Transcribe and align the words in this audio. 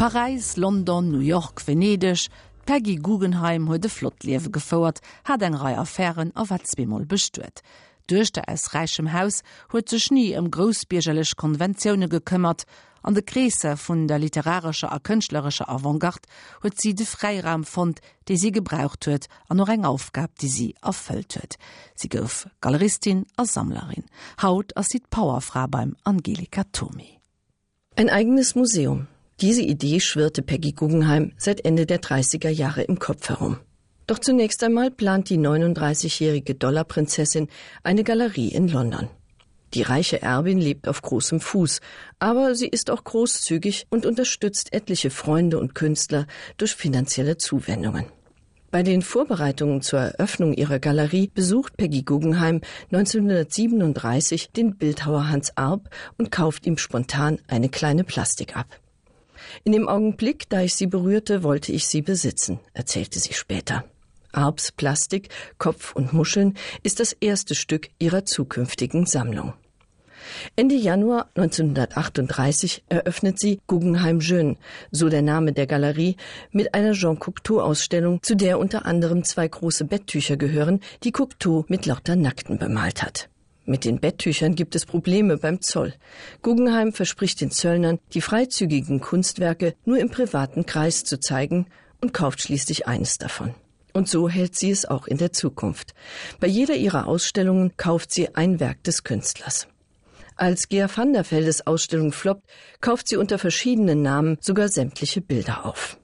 Paris, 0.00 0.56
London, 0.56 1.10
New 1.10 1.20
York, 1.20 1.60
Venedig, 1.60 2.30
Peggy 2.64 2.96
Guggenheim 2.96 3.66
huet 3.68 3.82
de 3.82 3.90
Flotliewe 3.90 4.48
geouert, 4.48 5.02
hat 5.24 5.42
eng 5.42 5.52
Reihe 5.60 5.76
Affären 5.76 6.30
a 6.34 6.46
watzwimol 6.48 7.04
bestueret. 7.04 7.60
Duerchte 8.08 8.48
ass 8.48 8.72
reichem 8.72 9.12
Haus 9.12 9.42
huet 9.74 9.92
sech 9.92 10.08
nie 10.10 10.32
em 10.32 10.48
grosbiergelech 10.48 11.34
Konventionioune 11.36 12.08
gekümmert, 12.08 12.64
an 13.02 13.12
de 13.12 13.20
Kräse 13.20 13.74
vun 13.76 14.06
der 14.08 14.24
literarscher 14.24 14.88
a 14.88 15.02
kënchtlerscher 15.04 15.68
Avantgard 15.68 16.24
huet 16.62 16.80
sie 16.80 16.94
de 16.94 17.04
Freiraum 17.04 17.68
fand, 17.68 18.00
déi 18.24 18.40
sie 18.40 18.56
gebraucht 18.56 19.04
huet 19.04 19.28
an 19.50 19.60
noch 19.60 19.68
eng 19.68 19.84
Aufgab, 19.84 20.32
die 20.40 20.48
sie 20.48 20.74
erfüllt 20.80 21.36
huet. 21.36 21.60
Sie 21.94 22.08
gouf 22.08 22.48
Galeristin 22.62 23.26
als 23.36 23.52
Sammlerin. 23.52 24.08
Haut 24.40 24.74
as 24.78 24.88
sieht 24.88 25.10
Powerfrau 25.10 25.68
beim 25.68 25.94
Angelika 26.04 26.64
Tomi. 26.72 27.20
Ein 27.96 28.08
eigenes 28.08 28.54
Museum. 28.54 29.09
Diese 29.40 29.62
Idee 29.62 30.00
schwirrte 30.00 30.42
Peggy 30.42 30.72
Guggenheim 30.72 31.32
seit 31.38 31.64
Ende 31.64 31.86
der 31.86 32.02
30er 32.02 32.50
Jahre 32.50 32.82
im 32.82 32.98
Kopf 32.98 33.30
herum. 33.30 33.56
Doch 34.06 34.18
zunächst 34.18 34.62
einmal 34.62 34.90
plant 34.90 35.30
die 35.30 35.38
39-jährige 35.38 36.54
Dollarprinzessin 36.56 37.48
eine 37.82 38.04
Galerie 38.04 38.48
in 38.48 38.68
London. 38.68 39.08
Die 39.72 39.82
reiche 39.82 40.20
Erbin 40.20 40.58
lebt 40.58 40.88
auf 40.88 41.00
großem 41.00 41.40
Fuß, 41.40 41.80
aber 42.18 42.54
sie 42.54 42.68
ist 42.68 42.90
auch 42.90 43.02
großzügig 43.02 43.86
und 43.88 44.04
unterstützt 44.04 44.74
etliche 44.74 45.10
Freunde 45.10 45.58
und 45.58 45.74
Künstler 45.74 46.26
durch 46.58 46.74
finanzielle 46.74 47.38
Zuwendungen. 47.38 48.06
Bei 48.70 48.82
den 48.82 49.00
Vorbereitungen 49.00 49.80
zur 49.80 50.00
Eröffnung 50.00 50.52
ihrer 50.52 50.80
Galerie 50.80 51.30
besucht 51.32 51.76
Peggy 51.76 52.02
Guggenheim 52.02 52.60
1937 52.92 54.50
den 54.50 54.76
Bildhauer 54.76 55.28
Hans 55.28 55.56
Arp 55.56 55.88
und 56.18 56.30
kauft 56.30 56.66
ihm 56.66 56.76
spontan 56.76 57.38
eine 57.48 57.68
kleine 57.68 58.04
Plastik 58.04 58.56
ab. 58.56 58.79
In 59.64 59.72
dem 59.72 59.88
Augenblick, 59.88 60.48
da 60.48 60.62
ich 60.62 60.74
sie 60.74 60.86
berührte, 60.86 61.42
wollte 61.42 61.72
ich 61.72 61.86
sie 61.86 62.02
besitzen, 62.02 62.60
erzählte 62.72 63.18
sie 63.18 63.34
später. 63.34 63.84
Arps 64.32 64.72
Plastik, 64.72 65.28
Kopf 65.58 65.94
und 65.94 66.12
Muscheln 66.12 66.54
ist 66.82 67.00
das 67.00 67.12
erste 67.12 67.54
Stück 67.54 67.88
ihrer 67.98 68.24
zukünftigen 68.24 69.06
Sammlung. 69.06 69.54
Ende 70.56 70.74
Januar 70.74 71.28
1938 71.34 72.84
eröffnet 72.88 73.38
sie 73.38 73.60
Guggenheim 73.66 74.20
Jeune, 74.20 74.56
so 74.90 75.08
der 75.08 75.22
Name 75.22 75.52
der 75.52 75.66
Galerie, 75.66 76.16
mit 76.52 76.74
einer 76.74 76.92
Jean 76.92 77.18
Cocteau-Ausstellung, 77.18 78.22
zu 78.22 78.36
der 78.36 78.58
unter 78.58 78.86
anderem 78.86 79.24
zwei 79.24 79.48
große 79.48 79.84
Betttücher 79.84 80.36
gehören, 80.36 80.80
die 81.02 81.12
Cocteau 81.12 81.64
mit 81.68 81.86
lauter 81.86 82.16
Nackten 82.16 82.58
bemalt 82.58 83.02
hat. 83.02 83.28
Mit 83.70 83.84
den 83.84 84.00
Betttüchern 84.00 84.56
gibt 84.56 84.74
es 84.74 84.84
Probleme 84.84 85.36
beim 85.36 85.60
Zoll. 85.60 85.94
Guggenheim 86.42 86.92
verspricht 86.92 87.40
den 87.40 87.52
Zöllnern, 87.52 88.00
die 88.14 88.20
freizügigen 88.20 88.98
Kunstwerke 88.98 89.76
nur 89.84 90.00
im 90.00 90.10
privaten 90.10 90.66
Kreis 90.66 91.04
zu 91.04 91.20
zeigen 91.20 91.66
und 92.00 92.12
kauft 92.12 92.40
schließlich 92.40 92.88
eines 92.88 93.18
davon. 93.18 93.54
Und 93.92 94.08
so 94.08 94.28
hält 94.28 94.56
sie 94.56 94.72
es 94.72 94.86
auch 94.86 95.06
in 95.06 95.18
der 95.18 95.32
Zukunft. 95.32 95.94
Bei 96.40 96.48
jeder 96.48 96.74
ihrer 96.74 97.06
Ausstellungen 97.06 97.76
kauft 97.76 98.10
sie 98.10 98.34
ein 98.34 98.58
Werk 98.58 98.82
des 98.82 99.04
Künstlers. 99.04 99.68
Als 100.34 100.68
Gea 100.68 100.88
van 100.92 101.12
der 101.12 101.22
Feldes 101.22 101.64
Ausstellung 101.64 102.10
floppt, 102.10 102.50
kauft 102.80 103.06
sie 103.06 103.18
unter 103.18 103.38
verschiedenen 103.38 104.02
Namen 104.02 104.36
sogar 104.40 104.68
sämtliche 104.68 105.20
Bilder 105.20 105.64
auf. 105.64 105.99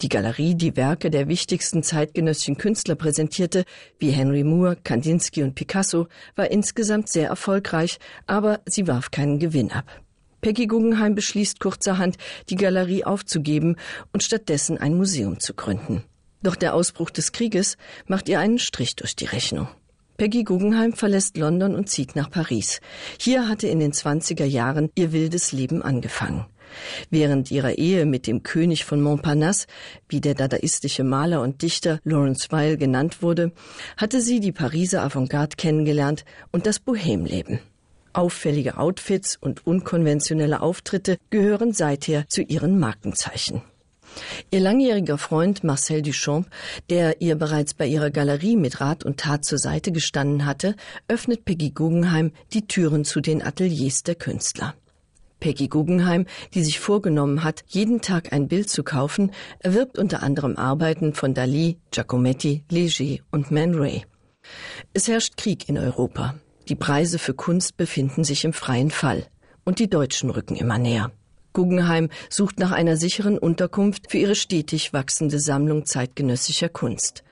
Die 0.00 0.08
Galerie, 0.08 0.54
die 0.54 0.76
Werke 0.76 1.10
der 1.10 1.26
wichtigsten 1.26 1.82
zeitgenössischen 1.82 2.56
Künstler 2.56 2.94
präsentierte, 2.94 3.64
wie 3.98 4.10
Henry 4.10 4.44
Moore, 4.44 4.76
Kandinsky 4.76 5.42
und 5.42 5.56
Picasso, 5.56 6.06
war 6.36 6.52
insgesamt 6.52 7.08
sehr 7.08 7.28
erfolgreich, 7.28 7.98
aber 8.26 8.60
sie 8.64 8.86
warf 8.86 9.10
keinen 9.10 9.40
Gewinn 9.40 9.72
ab. 9.72 9.86
Peggy 10.40 10.68
Guggenheim 10.68 11.16
beschließt 11.16 11.58
kurzerhand, 11.58 12.16
die 12.48 12.54
Galerie 12.54 13.02
aufzugeben 13.02 13.74
und 14.12 14.22
stattdessen 14.22 14.78
ein 14.78 14.96
Museum 14.96 15.40
zu 15.40 15.54
gründen. 15.54 16.04
Doch 16.44 16.54
der 16.54 16.74
Ausbruch 16.74 17.10
des 17.10 17.32
Krieges 17.32 17.76
macht 18.06 18.28
ihr 18.28 18.38
einen 18.38 18.60
Strich 18.60 18.94
durch 18.94 19.16
die 19.16 19.24
Rechnung. 19.24 19.66
Peggy 20.16 20.44
Guggenheim 20.44 20.92
verlässt 20.92 21.36
London 21.36 21.74
und 21.74 21.88
zieht 21.88 22.14
nach 22.14 22.30
Paris. 22.30 22.80
Hier 23.18 23.48
hatte 23.48 23.66
in 23.66 23.80
den 23.80 23.92
20er 23.92 24.44
Jahren 24.44 24.90
ihr 24.94 25.10
wildes 25.10 25.50
Leben 25.50 25.82
angefangen. 25.82 26.46
Während 27.10 27.50
ihrer 27.50 27.78
Ehe 27.78 28.06
mit 28.06 28.26
dem 28.26 28.42
König 28.42 28.84
von 28.84 29.00
Montparnasse, 29.00 29.66
wie 30.08 30.20
der 30.20 30.34
dadaistische 30.34 31.04
Maler 31.04 31.42
und 31.42 31.62
Dichter 31.62 32.00
Lawrence 32.04 32.48
Weil 32.50 32.76
genannt 32.76 33.22
wurde, 33.22 33.52
hatte 33.96 34.20
sie 34.20 34.40
die 34.40 34.52
Pariser 34.52 35.02
Avantgarde 35.02 35.56
kennengelernt 35.56 36.24
und 36.52 36.66
das 36.66 36.78
Bohemleben. 36.78 37.60
Auffällige 38.12 38.78
Outfits 38.78 39.36
und 39.40 39.66
unkonventionelle 39.66 40.60
Auftritte 40.60 41.18
gehören 41.30 41.72
seither 41.72 42.26
zu 42.28 42.42
ihren 42.42 42.78
Markenzeichen. 42.78 43.62
Ihr 44.50 44.60
langjähriger 44.60 45.18
Freund 45.18 45.64
Marcel 45.64 46.02
Duchamp, 46.02 46.48
der 46.90 47.20
ihr 47.20 47.36
bereits 47.36 47.74
bei 47.74 47.86
ihrer 47.86 48.10
Galerie 48.10 48.56
mit 48.56 48.80
Rat 48.80 49.04
und 49.04 49.20
Tat 49.20 49.44
zur 49.44 49.58
Seite 49.58 49.92
gestanden 49.92 50.46
hatte, 50.46 50.74
öffnet 51.08 51.44
Peggy 51.44 51.70
Guggenheim 51.70 52.32
die 52.52 52.66
Türen 52.66 53.04
zu 53.04 53.20
den 53.20 53.42
Ateliers 53.42 54.02
der 54.02 54.14
Künstler. 54.14 54.74
Peggy 55.40 55.68
Guggenheim, 55.68 56.26
die 56.54 56.62
sich 56.62 56.80
vorgenommen 56.80 57.44
hat, 57.44 57.64
jeden 57.68 58.00
Tag 58.00 58.32
ein 58.32 58.48
Bild 58.48 58.70
zu 58.70 58.82
kaufen, 58.82 59.32
erwirbt 59.60 59.98
unter 59.98 60.22
anderem 60.22 60.56
Arbeiten 60.56 61.14
von 61.14 61.34
Dali, 61.34 61.78
Giacometti, 61.90 62.64
Leger 62.70 63.22
und 63.30 63.50
Man 63.50 63.74
Ray. 63.74 64.04
Es 64.92 65.08
herrscht 65.08 65.36
Krieg 65.36 65.68
in 65.68 65.78
Europa. 65.78 66.34
Die 66.68 66.74
Preise 66.74 67.18
für 67.18 67.34
Kunst 67.34 67.76
befinden 67.76 68.24
sich 68.24 68.44
im 68.44 68.52
freien 68.52 68.90
Fall. 68.90 69.26
Und 69.64 69.78
die 69.78 69.88
Deutschen 69.88 70.30
rücken 70.30 70.56
immer 70.56 70.78
näher. 70.78 71.12
Guggenheim 71.52 72.08
sucht 72.30 72.58
nach 72.58 72.72
einer 72.72 72.96
sicheren 72.96 73.38
Unterkunft 73.38 74.10
für 74.10 74.18
ihre 74.18 74.34
stetig 74.34 74.92
wachsende 74.92 75.40
Sammlung 75.40 75.86
zeitgenössischer 75.86 76.68
Kunst. 76.68 77.24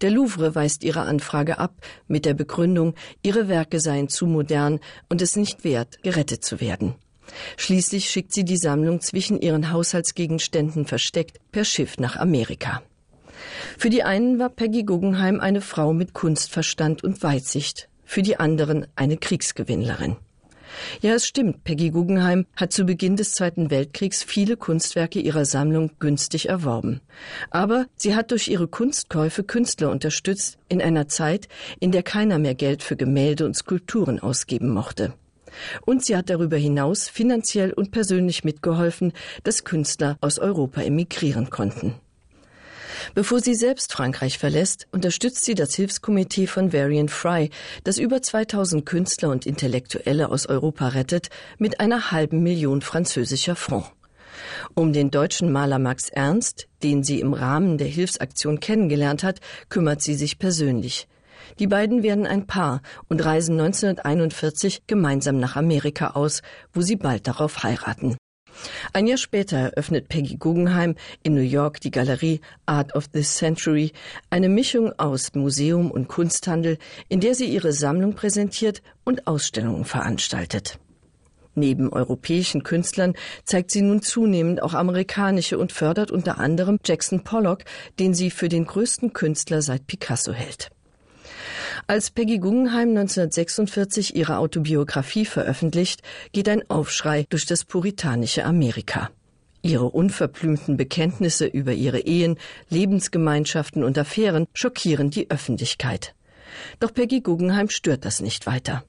Der 0.00 0.10
Louvre 0.10 0.54
weist 0.54 0.84
ihre 0.84 1.02
Anfrage 1.02 1.58
ab 1.58 1.74
mit 2.06 2.24
der 2.24 2.34
Begründung, 2.34 2.94
ihre 3.22 3.48
Werke 3.48 3.80
seien 3.80 4.08
zu 4.08 4.26
modern 4.26 4.80
und 5.08 5.22
es 5.22 5.36
nicht 5.36 5.64
wert, 5.64 6.02
gerettet 6.02 6.44
zu 6.44 6.60
werden. 6.60 6.94
Schließlich 7.56 8.10
schickt 8.10 8.32
sie 8.32 8.44
die 8.44 8.56
Sammlung 8.56 9.00
zwischen 9.00 9.40
ihren 9.40 9.72
Haushaltsgegenständen 9.72 10.86
versteckt 10.86 11.38
per 11.52 11.64
Schiff 11.64 11.98
nach 11.98 12.16
Amerika. 12.16 12.82
Für 13.78 13.90
die 13.90 14.02
einen 14.02 14.38
war 14.38 14.48
Peggy 14.48 14.84
Guggenheim 14.84 15.40
eine 15.40 15.60
Frau 15.60 15.92
mit 15.92 16.12
Kunstverstand 16.12 17.02
und 17.02 17.22
Weitsicht, 17.22 17.88
für 18.04 18.22
die 18.22 18.38
anderen 18.38 18.86
eine 18.96 19.16
Kriegsgewinnlerin. 19.16 20.16
Ja, 21.00 21.14
es 21.14 21.26
stimmt, 21.26 21.64
Peggy 21.64 21.90
Guggenheim 21.90 22.46
hat 22.56 22.72
zu 22.72 22.84
Beginn 22.84 23.16
des 23.16 23.32
Zweiten 23.32 23.70
Weltkriegs 23.70 24.22
viele 24.22 24.56
Kunstwerke 24.56 25.20
ihrer 25.20 25.44
Sammlung 25.44 25.92
günstig 25.98 26.48
erworben. 26.48 27.00
Aber 27.50 27.86
sie 27.96 28.14
hat 28.14 28.30
durch 28.30 28.48
ihre 28.48 28.66
Kunstkäufe 28.66 29.44
Künstler 29.44 29.90
unterstützt 29.90 30.58
in 30.68 30.82
einer 30.82 31.08
Zeit, 31.08 31.48
in 31.80 31.92
der 31.92 32.02
keiner 32.02 32.38
mehr 32.38 32.54
Geld 32.54 32.82
für 32.82 32.96
Gemälde 32.96 33.46
und 33.46 33.54
Skulpturen 33.54 34.18
ausgeben 34.18 34.70
mochte. 34.70 35.14
Und 35.84 36.04
sie 36.04 36.16
hat 36.16 36.30
darüber 36.30 36.56
hinaus 36.56 37.08
finanziell 37.08 37.72
und 37.72 37.90
persönlich 37.90 38.44
mitgeholfen, 38.44 39.12
dass 39.42 39.64
Künstler 39.64 40.16
aus 40.20 40.38
Europa 40.38 40.82
emigrieren 40.82 41.50
konnten. 41.50 41.94
Bevor 43.14 43.40
sie 43.40 43.54
selbst 43.54 43.92
Frankreich 43.92 44.38
verlässt, 44.38 44.86
unterstützt 44.92 45.44
sie 45.44 45.54
das 45.54 45.74
Hilfskomitee 45.74 46.46
von 46.46 46.72
Varian 46.72 47.08
Fry, 47.08 47.50
das 47.82 47.98
über 47.98 48.22
2000 48.22 48.86
Künstler 48.86 49.30
und 49.30 49.46
Intellektuelle 49.46 50.30
aus 50.30 50.46
Europa 50.46 50.88
rettet, 50.88 51.28
mit 51.58 51.80
einer 51.80 52.10
halben 52.10 52.42
Million 52.42 52.80
französischer 52.80 53.56
Francs. 53.56 53.90
Um 54.74 54.92
den 54.92 55.10
deutschen 55.10 55.52
Maler 55.52 55.78
Max 55.78 56.08
Ernst, 56.08 56.68
den 56.82 57.04
sie 57.04 57.20
im 57.20 57.34
Rahmen 57.34 57.78
der 57.78 57.86
Hilfsaktion 57.86 58.60
kennengelernt 58.60 59.22
hat, 59.22 59.40
kümmert 59.68 60.02
sie 60.02 60.14
sich 60.14 60.38
persönlich. 60.38 61.06
Die 61.58 61.66
beiden 61.66 62.02
werden 62.02 62.26
ein 62.26 62.46
Paar 62.46 62.82
und 63.08 63.24
reisen 63.24 63.60
1941 63.60 64.86
gemeinsam 64.86 65.38
nach 65.38 65.56
Amerika 65.56 66.10
aus, 66.10 66.42
wo 66.72 66.80
sie 66.80 66.96
bald 66.96 67.26
darauf 67.26 67.62
heiraten. 67.62 68.16
Ein 68.92 69.06
Jahr 69.06 69.18
später 69.18 69.58
eröffnet 69.58 70.08
Peggy 70.08 70.36
Guggenheim 70.36 70.94
in 71.22 71.34
New 71.34 71.40
York 71.40 71.80
die 71.80 71.90
Galerie 71.90 72.40
Art 72.66 72.94
of 72.94 73.08
this 73.08 73.34
Century, 73.34 73.92
eine 74.30 74.48
Mischung 74.48 74.92
aus 74.98 75.34
Museum 75.34 75.90
und 75.90 76.08
Kunsthandel, 76.08 76.78
in 77.08 77.20
der 77.20 77.34
sie 77.34 77.46
ihre 77.46 77.72
Sammlung 77.72 78.14
präsentiert 78.14 78.82
und 79.04 79.26
Ausstellungen 79.26 79.84
veranstaltet. 79.84 80.78
Neben 81.56 81.92
europäischen 81.92 82.64
Künstlern 82.64 83.14
zeigt 83.44 83.70
sie 83.70 83.82
nun 83.82 84.02
zunehmend 84.02 84.60
auch 84.60 84.74
amerikanische 84.74 85.56
und 85.58 85.70
fördert 85.70 86.10
unter 86.10 86.38
anderem 86.38 86.78
Jackson 86.84 87.22
Pollock, 87.22 87.60
den 88.00 88.12
sie 88.12 88.30
für 88.30 88.48
den 88.48 88.66
größten 88.66 89.12
Künstler 89.12 89.62
seit 89.62 89.86
Picasso 89.86 90.32
hält. 90.32 90.70
Als 91.86 92.10
Peggy 92.10 92.38
Guggenheim 92.38 92.90
1946 92.90 94.16
ihre 94.16 94.38
Autobiografie 94.38 95.24
veröffentlicht, 95.24 96.02
geht 96.32 96.48
ein 96.48 96.68
Aufschrei 96.70 97.26
durch 97.28 97.46
das 97.46 97.64
puritanische 97.64 98.44
Amerika. 98.44 99.10
Ihre 99.62 99.86
unverblümten 99.86 100.76
Bekenntnisse 100.76 101.46
über 101.46 101.72
ihre 101.72 102.00
Ehen, 102.00 102.38
Lebensgemeinschaften 102.68 103.82
und 103.82 103.96
Affären 103.96 104.46
schockieren 104.52 105.10
die 105.10 105.30
Öffentlichkeit. 105.30 106.14
Doch 106.80 106.92
Peggy 106.92 107.20
Guggenheim 107.20 107.70
stört 107.70 108.04
das 108.04 108.20
nicht 108.20 108.46
weiter. 108.46 108.84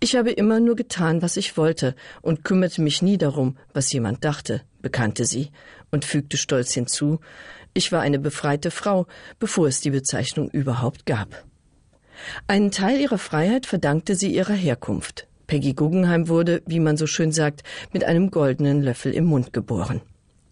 Ich 0.00 0.16
habe 0.16 0.30
immer 0.30 0.58
nur 0.58 0.74
getan, 0.74 1.22
was 1.22 1.36
ich 1.36 1.56
wollte 1.56 1.94
und 2.22 2.44
kümmerte 2.44 2.82
mich 2.82 3.02
nie 3.02 3.18
darum, 3.18 3.58
was 3.72 3.92
jemand 3.92 4.24
dachte, 4.24 4.62
bekannte 4.80 5.24
sie 5.24 5.50
und 5.90 6.04
fügte 6.04 6.36
stolz 6.36 6.72
hinzu, 6.72 7.20
ich 7.72 7.92
war 7.92 8.00
eine 8.00 8.18
befreite 8.18 8.72
Frau, 8.72 9.06
bevor 9.38 9.68
es 9.68 9.80
die 9.80 9.90
Bezeichnung 9.90 10.50
überhaupt 10.50 11.06
gab. 11.06 11.44
Einen 12.46 12.70
Teil 12.70 13.00
ihrer 13.00 13.18
Freiheit 13.18 13.66
verdankte 13.66 14.14
sie 14.14 14.34
ihrer 14.34 14.54
Herkunft. 14.54 15.26
Peggy 15.46 15.74
Guggenheim 15.74 16.28
wurde, 16.28 16.62
wie 16.66 16.80
man 16.80 16.96
so 16.96 17.06
schön 17.06 17.32
sagt, 17.32 17.62
mit 17.92 18.04
einem 18.04 18.30
goldenen 18.30 18.82
Löffel 18.82 19.12
im 19.12 19.24
Mund 19.24 19.52
geboren. 19.52 20.00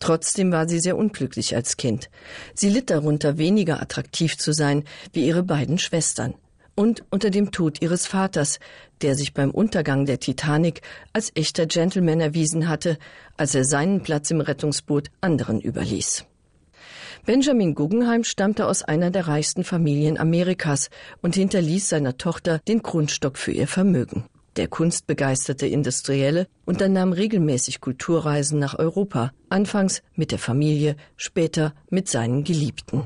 Trotzdem 0.00 0.52
war 0.52 0.68
sie 0.68 0.80
sehr 0.80 0.96
unglücklich 0.96 1.54
als 1.54 1.76
Kind. 1.76 2.10
Sie 2.54 2.68
litt 2.68 2.90
darunter, 2.90 3.38
weniger 3.38 3.80
attraktiv 3.80 4.36
zu 4.36 4.52
sein 4.52 4.84
wie 5.12 5.26
ihre 5.26 5.42
beiden 5.42 5.78
Schwestern 5.78 6.34
und 6.78 7.04
unter 7.10 7.30
dem 7.30 7.50
Tod 7.50 7.82
ihres 7.82 8.06
Vaters, 8.06 8.60
der 9.02 9.16
sich 9.16 9.34
beim 9.34 9.50
Untergang 9.50 10.06
der 10.06 10.20
Titanic 10.20 10.82
als 11.12 11.32
echter 11.34 11.66
Gentleman 11.66 12.20
erwiesen 12.20 12.68
hatte, 12.68 12.98
als 13.36 13.56
er 13.56 13.64
seinen 13.64 14.02
Platz 14.04 14.30
im 14.30 14.40
Rettungsboot 14.40 15.10
anderen 15.20 15.60
überließ. 15.60 16.24
Benjamin 17.28 17.74
Guggenheim 17.74 18.24
stammte 18.24 18.64
aus 18.66 18.82
einer 18.82 19.10
der 19.10 19.28
reichsten 19.28 19.62
Familien 19.62 20.16
Amerikas 20.16 20.88
und 21.20 21.34
hinterließ 21.34 21.86
seiner 21.86 22.16
Tochter 22.16 22.60
den 22.66 22.80
Grundstock 22.80 23.36
für 23.36 23.52
ihr 23.52 23.68
Vermögen. 23.68 24.24
Der 24.56 24.66
kunstbegeisterte 24.66 25.66
Industrielle 25.66 26.46
unternahm 26.64 27.12
regelmäßig 27.12 27.82
Kulturreisen 27.82 28.58
nach 28.58 28.78
Europa, 28.78 29.32
anfangs 29.50 30.02
mit 30.14 30.32
der 30.32 30.38
Familie, 30.38 30.96
später 31.18 31.74
mit 31.90 32.08
seinen 32.08 32.44
Geliebten. 32.44 33.04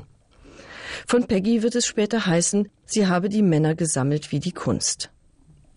Von 1.05 1.25
Peggy 1.25 1.61
wird 1.61 1.75
es 1.75 1.85
später 1.85 2.25
heißen, 2.25 2.69
sie 2.85 3.07
habe 3.07 3.27
die 3.27 3.41
Männer 3.41 3.75
gesammelt 3.75 4.31
wie 4.31 4.39
die 4.39 4.53
Kunst. 4.53 5.11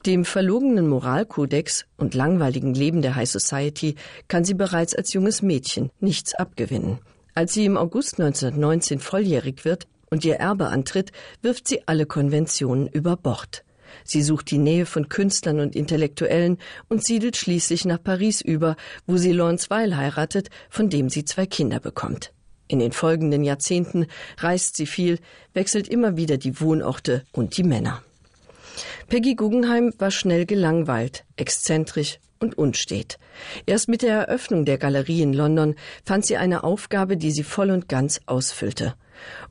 Dem 0.07 0.25
verlogenen 0.25 0.87
Moralkodex 0.87 1.85
und 1.97 2.15
langweiligen 2.15 2.75
Leben 2.75 3.03
der 3.03 3.17
High 3.17 3.29
Society 3.29 3.97
kann 4.29 4.45
sie 4.45 4.55
bereits 4.55 4.95
als 4.95 5.13
junges 5.13 5.43
Mädchen 5.43 5.91
nichts 5.99 6.33
abgewinnen. 6.37 7.01
Als 7.37 7.53
sie 7.53 7.67
im 7.67 7.77
August 7.77 8.19
1919 8.19 8.99
volljährig 8.99 9.67
wird 9.67 9.87
und 10.09 10.25
ihr 10.25 10.37
Erbe 10.37 10.69
antritt, 10.69 11.13
wirft 11.43 11.69
sie 11.69 11.87
alle 11.87 12.07
Konventionen 12.07 12.89
über 12.89 13.19
Bord. 13.19 13.63
Sie 14.05 14.23
sucht 14.23 14.51
die 14.51 14.57
Nähe 14.57 14.87
von 14.87 15.11
Künstlern 15.11 15.61
und 15.61 15.77
Intellektuellen 15.77 16.57
und 16.89 17.05
siedelt 17.05 17.37
schließlich 17.37 17.85
nach 17.85 18.03
Paris 18.03 18.41
über, 18.41 18.75
wo 19.07 19.19
sie 19.19 19.33
Lawrence 19.33 19.69
Weil 19.69 19.99
heiratet, 19.99 20.49
von 20.71 20.89
dem 20.89 21.11
sie 21.11 21.27
zwei 21.27 21.45
Kinder 21.45 21.79
bekommt. 21.79 22.33
In 22.69 22.79
den 22.79 22.93
folgenden 22.93 23.45
Jahrzehnten 23.45 24.07
reist 24.39 24.77
sie 24.77 24.87
viel, 24.87 25.19
wechselt 25.53 25.89
immer 25.89 26.17
wieder 26.17 26.39
die 26.39 26.59
Wohnorte 26.59 27.23
und 27.33 27.59
die 27.59 27.65
Männer. 27.65 28.03
Peggy 29.09 29.35
Guggenheim 29.35 29.93
war 29.99 30.11
schnell 30.11 30.47
gelangweilt, 30.47 31.27
exzentrisch 31.37 32.19
und 32.39 32.59
unstet. 32.59 33.19
Erst 33.67 33.89
mit 33.89 34.03
der 34.03 34.15
Eröffnung 34.15 34.65
der 34.65 34.79
Galerie 34.79 35.23
in 35.23 35.33
London 35.33 35.75
fand 36.05 36.27
sie 36.27 36.37
eine 36.37 36.65
Aufgabe, 36.65 37.17
die 37.17 37.31
sie 37.31 37.43
voll 37.43 37.71
und 37.71 37.89
ganz 37.89 38.21
ausfüllte. 38.27 38.95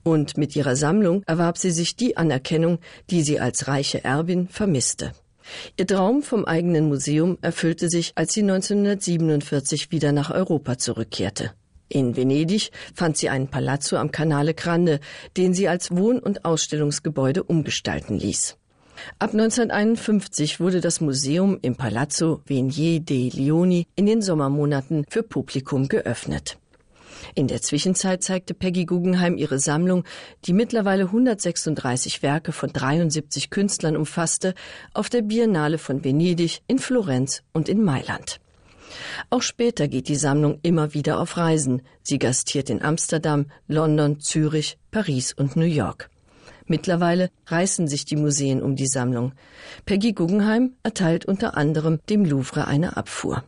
Und 0.04 0.38
mit 0.38 0.56
ihrer 0.56 0.76
Sammlung 0.76 1.24
erwarb 1.26 1.58
sie 1.58 1.72
sich 1.72 1.96
die 1.96 2.18
Anerkennung, 2.18 2.80
die 3.10 3.22
sie 3.22 3.40
als 3.40 3.68
reiche 3.68 4.04
Erbin 4.04 4.48
vermisste. 4.48 5.14
Ihr 5.78 5.88
Traum 5.88 6.24
vom 6.24 6.46
eigenen 6.46 6.88
Museum 6.88 7.38
erfüllte 7.42 7.90
sich, 7.90 8.14
als 8.16 8.34
sie 8.34 8.42
1947 8.42 9.92
wieder 9.92 10.12
nach 10.12 10.32
Europa 10.32 10.78
zurückkehrte. 10.78 11.52
In 11.88 12.16
Venedig 12.16 12.72
fand 12.96 13.16
sie 13.18 13.30
einen 13.30 13.48
Palazzo 13.48 13.98
am 13.98 14.12
Canale 14.12 14.56
Grande, 14.56 15.00
den 15.38 15.54
sie 15.54 15.68
als 15.68 15.92
Wohn- 15.92 16.20
und 16.20 16.44
Ausstellungsgebäude 16.44 17.44
umgestalten 17.44 18.18
ließ. 18.18 18.58
Ab 19.20 19.32
1951 19.32 20.60
wurde 20.60 20.82
das 20.82 21.00
Museum 21.00 21.58
im 21.62 21.76
Palazzo 21.76 22.42
Venier 22.46 23.00
dei 23.00 23.30
Leoni 23.32 23.88
in 23.96 24.06
den 24.06 24.22
Sommermonaten 24.22 25.06
für 25.10 25.24
Publikum 25.24 25.88
geöffnet. 25.88 26.58
In 27.34 27.48
der 27.48 27.62
Zwischenzeit 27.62 28.24
zeigte 28.24 28.54
Peggy 28.54 28.86
Guggenheim 28.86 29.38
ihre 29.38 29.60
Sammlung, 29.60 30.04
die 30.46 30.54
mittlerweile 30.54 31.04
136 31.06 32.24
Werke 32.24 32.52
von 32.52 32.72
73 32.72 33.50
Künstlern 33.50 33.98
umfasste, 33.98 34.54
auf 34.94 35.10
der 35.10 35.22
Biennale 35.22 35.78
von 35.78 36.04
Venedig, 36.04 36.62
in 36.68 36.80
Florenz 36.80 37.42
und 37.54 37.70
in 37.70 37.84
Mailand. 37.84 38.40
Auch 39.30 39.42
später 39.42 39.88
geht 39.88 40.08
die 40.08 40.16
Sammlung 40.16 40.60
immer 40.62 40.94
wieder 40.94 41.20
auf 41.20 41.38
Reisen. 41.38 41.82
Sie 42.04 42.20
gastiert 42.20 42.70
in 42.70 42.82
Amsterdam, 42.82 43.48
London, 43.68 44.20
Zürich, 44.20 44.78
Paris 44.92 45.34
und 45.34 45.56
New 45.56 45.66
York. 45.66 46.10
Mittlerweile 46.68 47.30
reißen 47.48 47.88
sich 47.88 48.06
die 48.06 48.16
Museen 48.16 48.62
um 48.62 48.76
die 48.76 48.88
Sammlung. 48.88 49.34
Peggy 49.86 50.14
Guggenheim 50.14 50.74
erteilt 50.84 51.26
unter 51.26 51.56
anderem 51.58 52.00
dem 52.10 52.26
Louvre 52.26 52.68
eine 52.68 52.98
Abfuhr. 52.98 53.44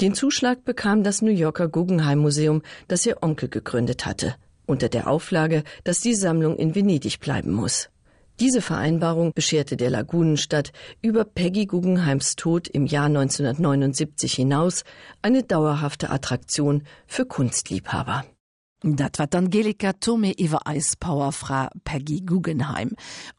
Den 0.00 0.14
Zuschlag 0.14 0.64
bekam 0.64 1.02
das 1.02 1.22
New 1.22 1.32
Yorker 1.32 1.68
Guggenheim 1.68 2.18
Museum, 2.18 2.62
das 2.86 3.06
ihr 3.06 3.22
Onkel 3.22 3.48
gegründet 3.48 4.04
hatte, 4.04 4.34
unter 4.66 4.88
der 4.88 5.08
Auflage, 5.08 5.64
dass 5.84 6.00
die 6.00 6.14
Sammlung 6.14 6.56
in 6.56 6.74
Venedig 6.74 7.18
bleiben 7.18 7.52
muss. 7.52 7.88
Diese 8.38 8.60
Vereinbarung 8.60 9.32
bescherte 9.34 9.78
der 9.78 9.88
Lagunenstadt 9.88 10.72
über 11.00 11.24
Peggy 11.24 11.64
Guggenheims 11.64 12.36
Tod 12.36 12.68
im 12.68 12.84
Jahr 12.84 13.06
1979 13.06 14.34
hinaus 14.34 14.84
eine 15.22 15.42
dauerhafte 15.42 16.10
Attraktion 16.10 16.82
für 17.06 17.24
Kunstliebhaber. 17.24 18.26
Dat 18.82 19.16
wat 19.16 19.34
Angelika 19.34 19.92
Tome 19.92 20.34
iwwer 20.36 20.60
Eispowerfra 20.66 21.70
Peggy 21.84 22.20
Guggenheim. 22.26 22.90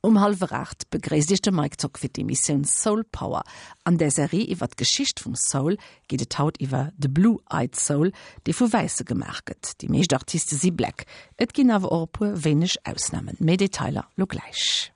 Um 0.01 0.17
halfracht 0.19 0.89
begréeschte 0.89 1.51
Mikezock 1.51 1.99
fir 1.99 2.09
die 2.09 2.23
Mission 2.23 2.63
Soul 2.63 3.03
Power. 3.03 3.43
An 3.83 3.99
der 3.99 4.09
Serie 4.09 4.49
iwwer 4.49 4.69
Geschicht 4.75 5.19
vum 5.19 5.35
Soul 5.35 5.77
giet 6.07 6.23
et 6.23 6.39
haut 6.39 6.57
iwwer 6.59 6.91
de 6.97 7.07
Blue 7.07 7.37
Eyed 7.51 7.75
Soul, 7.75 8.13
de 8.47 8.53
vu 8.53 8.73
Weise 8.73 9.05
gemerket. 9.05 9.79
Die 9.81 9.89
meescht 9.89 10.13
Artiste 10.13 10.55
sie 10.55 10.71
Black. 10.71 11.05
Et 11.37 11.53
ginn 11.53 11.69
awer 11.69 11.91
Orpu 11.91 12.33
wenigch 12.33 12.81
ausnamen. 12.83 13.37
Mediteiler 13.37 14.09
lo 14.15 14.25
gleich. 14.25 14.91